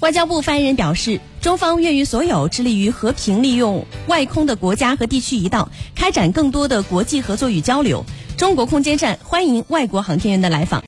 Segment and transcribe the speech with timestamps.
[0.00, 8.04] 外交部发言人表示中方愿与所有致力于和平利用外空的国家和地区一道开展更多的国际合作与交流。
[8.36, 10.84] 中国空间站欢迎外国航天员的来访。